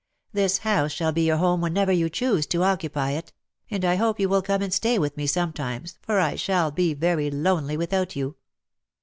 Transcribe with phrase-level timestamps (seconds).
[0.33, 3.31] This house shall 1)6 your home whenever you choose to occupy it;
[3.69, 6.71] and I hope you will come and stay with me some times, for I shall
[6.71, 8.35] be very lonely without you.